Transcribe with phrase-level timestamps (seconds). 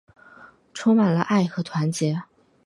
[0.73, 2.23] 充满了爱和团结